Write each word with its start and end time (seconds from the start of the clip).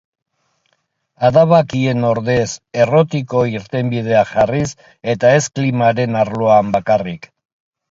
Adabakien 1.27 2.07
ordez 2.11 2.47
errotiko 2.85 3.45
irtenbideak 3.59 4.33
jarriz, 4.39 4.67
eta 5.15 5.37
ez 5.43 5.47
klimaren 5.53 6.21
arloan 6.25 6.77
bakarrik. 6.81 7.33